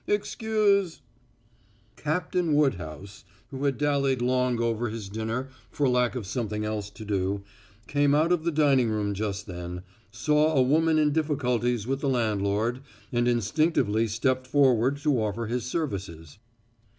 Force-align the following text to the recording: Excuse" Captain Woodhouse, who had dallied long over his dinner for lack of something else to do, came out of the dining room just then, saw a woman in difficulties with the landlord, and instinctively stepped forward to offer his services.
Excuse" 0.07 1.01
Captain 1.95 2.55
Woodhouse, 2.55 3.23
who 3.51 3.65
had 3.65 3.77
dallied 3.77 4.19
long 4.19 4.59
over 4.59 4.89
his 4.89 5.07
dinner 5.09 5.49
for 5.69 5.87
lack 5.87 6.15
of 6.15 6.25
something 6.25 6.65
else 6.65 6.89
to 6.89 7.05
do, 7.05 7.43
came 7.85 8.15
out 8.15 8.31
of 8.31 8.43
the 8.43 8.49
dining 8.51 8.89
room 8.89 9.13
just 9.13 9.45
then, 9.45 9.83
saw 10.09 10.55
a 10.55 10.61
woman 10.63 10.97
in 10.97 11.11
difficulties 11.13 11.85
with 11.85 11.99
the 11.99 12.09
landlord, 12.09 12.81
and 13.11 13.27
instinctively 13.27 14.07
stepped 14.07 14.47
forward 14.47 14.97
to 14.97 15.21
offer 15.21 15.45
his 15.45 15.65
services. 15.65 16.39